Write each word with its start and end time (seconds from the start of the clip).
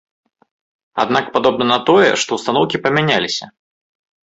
Аднак 1.03 1.25
падобна 1.35 1.63
на 1.73 1.77
тое, 1.91 2.09
што 2.23 2.31
ўстаноўкі 2.41 2.83
памяняліся. 2.89 3.45